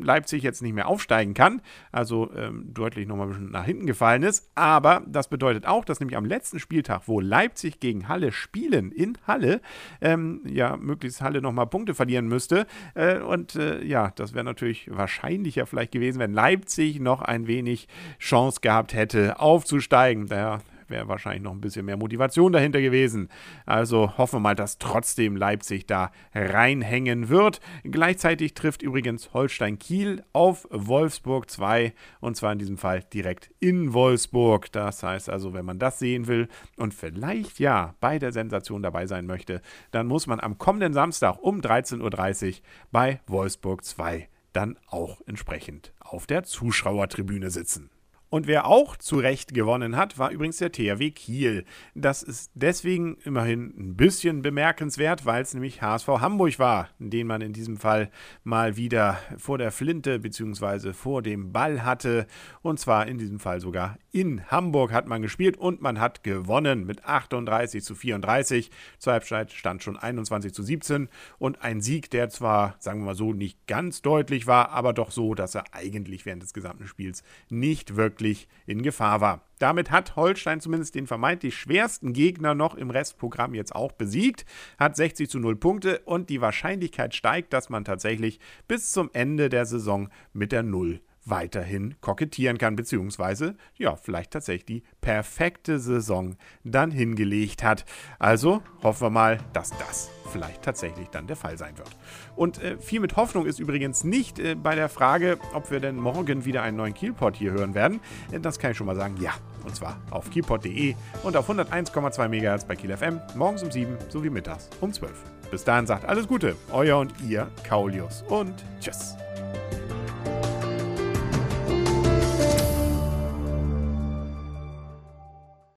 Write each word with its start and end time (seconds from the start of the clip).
Leipzig 0.00 0.42
jetzt 0.42 0.62
nicht 0.62 0.72
mehr 0.72 0.88
aufsteigen 0.88 1.34
kann, 1.34 1.62
also 1.92 2.30
ähm, 2.34 2.74
deutlich 2.74 3.06
nochmal 3.06 3.28
ein 3.28 3.30
bisschen 3.30 3.50
nach 3.52 3.64
hinten 3.64 3.86
gefallen 3.86 4.24
ist, 4.24 4.50
aber 4.56 5.02
das 5.06 5.28
bedeutet 5.28 5.66
auch, 5.66 5.84
dass 5.84 6.00
nämlich 6.00 6.16
am 6.16 6.24
letzten 6.24 6.58
Spieltag, 6.58 7.02
wo 7.06 7.20
Leipzig 7.20 7.78
gegen 7.78 8.08
Halle 8.08 8.32
spielen, 8.32 8.90
in 8.90 9.16
Halle, 9.28 9.60
ähm, 10.00 10.40
ja, 10.44 10.76
möglichst 10.76 11.20
Halle 11.20 11.40
nochmal 11.40 11.68
Punkte 11.68 11.94
verlieren 11.94 12.26
müsste. 12.26 12.66
Äh, 12.94 13.18
und 13.18 13.54
äh, 13.54 13.84
ja, 13.84 14.12
das 14.16 14.34
wäre 14.34 14.44
natürlich 14.44 14.90
wahrscheinlicher 14.90 15.66
vielleicht 15.66 15.92
gewesen, 15.92 16.18
wenn 16.18 16.32
Leipzig 16.32 16.98
noch 16.98 17.22
ein 17.22 17.46
wenig 17.46 17.86
Chance 18.18 18.60
gehabt 18.60 18.92
hätte, 18.92 19.38
aufzusteigen. 19.38 20.26
Daher 20.26 20.62
wäre 20.88 21.08
wahrscheinlich 21.08 21.42
noch 21.42 21.52
ein 21.52 21.60
bisschen 21.60 21.86
mehr 21.86 21.96
Motivation 21.96 22.52
dahinter 22.52 22.80
gewesen. 22.80 23.28
Also 23.64 24.16
hoffen 24.18 24.36
wir 24.36 24.40
mal, 24.40 24.54
dass 24.54 24.78
trotzdem 24.78 25.36
Leipzig 25.36 25.86
da 25.86 26.10
reinhängen 26.34 27.28
wird. 27.28 27.60
Gleichzeitig 27.84 28.54
trifft 28.54 28.82
übrigens 28.82 29.32
Holstein 29.34 29.78
Kiel 29.78 30.24
auf 30.32 30.66
Wolfsburg 30.70 31.50
2 31.50 31.92
und 32.20 32.36
zwar 32.36 32.52
in 32.52 32.58
diesem 32.58 32.78
Fall 32.78 33.02
direkt 33.02 33.50
in 33.60 33.92
Wolfsburg. 33.92 34.70
Das 34.72 35.02
heißt 35.02 35.28
also, 35.28 35.54
wenn 35.54 35.64
man 35.64 35.78
das 35.78 35.98
sehen 35.98 36.26
will 36.26 36.48
und 36.76 36.94
vielleicht 36.94 37.58
ja 37.58 37.94
bei 38.00 38.18
der 38.18 38.32
Sensation 38.32 38.82
dabei 38.82 39.06
sein 39.06 39.26
möchte, 39.26 39.60
dann 39.90 40.06
muss 40.06 40.26
man 40.26 40.40
am 40.40 40.58
kommenden 40.58 40.92
Samstag 40.92 41.38
um 41.40 41.60
13.30 41.60 42.46
Uhr 42.46 42.60
bei 42.90 43.20
Wolfsburg 43.26 43.84
2 43.84 44.28
dann 44.52 44.78
auch 44.86 45.20
entsprechend 45.26 45.92
auf 46.00 46.26
der 46.26 46.42
Zuschauertribüne 46.42 47.50
sitzen. 47.50 47.90
Und 48.28 48.48
wer 48.48 48.66
auch 48.66 48.96
zu 48.96 49.18
Recht 49.18 49.54
gewonnen 49.54 49.96
hat, 49.96 50.18
war 50.18 50.32
übrigens 50.32 50.56
der 50.56 50.72
THW 50.72 51.12
Kiel. 51.12 51.64
Das 51.94 52.24
ist 52.24 52.50
deswegen 52.54 53.18
immerhin 53.24 53.72
ein 53.78 53.96
bisschen 53.96 54.42
bemerkenswert, 54.42 55.24
weil 55.26 55.42
es 55.42 55.54
nämlich 55.54 55.80
HSV 55.80 56.08
Hamburg 56.08 56.58
war, 56.58 56.88
den 56.98 57.28
man 57.28 57.40
in 57.40 57.52
diesem 57.52 57.76
Fall 57.76 58.10
mal 58.42 58.76
wieder 58.76 59.18
vor 59.38 59.58
der 59.58 59.70
Flinte 59.70 60.18
bzw. 60.18 60.92
vor 60.92 61.22
dem 61.22 61.52
Ball 61.52 61.84
hatte. 61.84 62.26
Und 62.62 62.80
zwar 62.80 63.06
in 63.06 63.16
diesem 63.16 63.38
Fall 63.38 63.60
sogar 63.60 63.96
in 64.10 64.50
Hamburg 64.50 64.92
hat 64.92 65.06
man 65.06 65.22
gespielt 65.22 65.56
und 65.56 65.80
man 65.80 66.00
hat 66.00 66.24
gewonnen 66.24 66.84
mit 66.84 67.04
38 67.04 67.84
zu 67.84 67.94
34. 67.94 68.70
Zur 68.98 69.12
Halbzeit 69.12 69.52
stand 69.52 69.84
schon 69.84 69.96
21 69.96 70.52
zu 70.52 70.64
17 70.64 71.08
und 71.38 71.62
ein 71.62 71.80
Sieg, 71.80 72.10
der 72.10 72.28
zwar, 72.28 72.74
sagen 72.80 73.00
wir 73.00 73.06
mal 73.06 73.14
so, 73.14 73.32
nicht 73.32 73.66
ganz 73.68 74.02
deutlich 74.02 74.48
war, 74.48 74.70
aber 74.70 74.92
doch 74.92 75.12
so, 75.12 75.34
dass 75.34 75.54
er 75.54 75.64
eigentlich 75.72 76.26
während 76.26 76.42
des 76.42 76.54
gesamten 76.54 76.88
Spiels 76.88 77.22
nicht 77.50 77.94
wirklich 77.94 78.15
wirklich 78.16 78.48
in 78.66 78.82
Gefahr 78.82 79.20
war. 79.20 79.42
Damit 79.58 79.90
hat 79.90 80.16
Holstein 80.16 80.60
zumindest 80.60 80.94
den 80.94 81.06
vermeintlich 81.06 81.54
schwersten 81.54 82.14
Gegner 82.14 82.54
noch 82.54 82.74
im 82.74 82.90
Restprogramm 82.90 83.54
jetzt 83.54 83.74
auch 83.74 83.92
besiegt, 83.92 84.46
hat 84.78 84.96
60 84.96 85.28
zu 85.28 85.38
0 85.38 85.56
Punkte 85.56 86.00
und 86.04 86.30
die 86.30 86.40
Wahrscheinlichkeit 86.40 87.14
steigt, 87.14 87.52
dass 87.52 87.68
man 87.68 87.84
tatsächlich 87.84 88.40
bis 88.68 88.90
zum 88.90 89.10
Ende 89.12 89.50
der 89.50 89.66
Saison 89.66 90.08
mit 90.32 90.52
der 90.52 90.62
Null 90.62 91.00
weiterhin 91.26 91.96
kokettieren 92.00 92.56
kann, 92.56 92.76
beziehungsweise 92.76 93.56
ja, 93.76 93.96
vielleicht 93.96 94.30
tatsächlich 94.30 94.64
die 94.64 94.82
perfekte 95.00 95.78
Saison 95.78 96.36
dann 96.64 96.90
hingelegt 96.90 97.62
hat. 97.62 97.84
Also 98.18 98.62
hoffen 98.82 99.06
wir 99.06 99.10
mal, 99.10 99.38
dass 99.52 99.70
das 99.70 100.10
vielleicht 100.26 100.62
tatsächlich 100.62 101.08
dann 101.08 101.26
der 101.26 101.36
Fall 101.36 101.58
sein 101.58 101.76
wird. 101.78 101.90
Und 102.34 102.62
äh, 102.62 102.78
viel 102.78 103.00
mit 103.00 103.16
Hoffnung 103.16 103.46
ist 103.46 103.58
übrigens 103.58 104.04
nicht 104.04 104.38
äh, 104.38 104.54
bei 104.54 104.74
der 104.74 104.88
Frage, 104.88 105.38
ob 105.54 105.70
wir 105.70 105.80
denn 105.80 105.96
morgen 105.96 106.44
wieder 106.44 106.62
einen 106.62 106.76
neuen 106.76 106.94
Kielpot 106.94 107.36
hier 107.36 107.52
hören 107.52 107.74
werden. 107.74 108.00
Äh, 108.32 108.40
das 108.40 108.58
kann 108.58 108.72
ich 108.72 108.76
schon 108.76 108.86
mal 108.86 108.96
sagen, 108.96 109.16
ja. 109.20 109.32
Und 109.64 109.74
zwar 109.74 110.00
auf 110.10 110.30
kielpot.de 110.30 110.94
und 111.24 111.36
auf 111.36 111.50
101,2 111.50 112.28
MHz 112.28 112.64
bei 112.64 112.76
Kiel 112.76 112.96
FM, 112.96 113.20
morgens 113.34 113.62
um 113.62 113.70
7 113.70 113.96
sowie 114.08 114.30
mittags 114.30 114.70
um 114.80 114.92
12. 114.92 115.12
Bis 115.50 115.64
dahin 115.64 115.86
sagt 115.86 116.04
alles 116.04 116.28
Gute, 116.28 116.56
euer 116.70 116.98
und 116.98 117.12
ihr 117.26 117.48
Kaulius 117.64 118.22
und 118.28 118.54
tschüss. 118.80 119.25